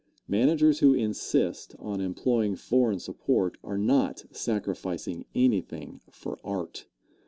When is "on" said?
1.77-2.01